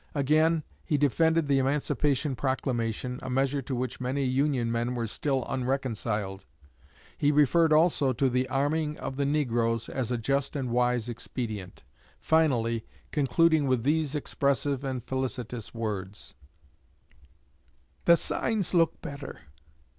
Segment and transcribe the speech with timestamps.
[0.15, 5.45] Again, he defended the Emancipation Proclamation, a measure to which many Union men were still
[5.47, 6.47] unreconciled.
[7.15, 11.83] He referred also to the arming of the negroes as a just and wise expedient;
[12.19, 16.33] finally concluding with these expressive and felicitous words:
[18.05, 19.41] The signs look better.